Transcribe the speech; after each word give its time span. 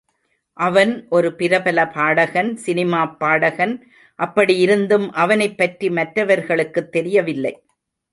அவன் 0.57 1.07
ஒரு 1.09 1.35
பிரபல 1.35 1.87
பாடகன் 1.87 2.55
சினிமாப் 2.55 3.19
பாடகன் 3.19 3.75
அப்படி 4.15 4.57
இருந்தும் 4.57 5.13
அவனைப்பற்றி 5.13 5.89
மற்றவர்களுக்குத் 5.91 6.91
தெரியவில்லை. 6.91 7.53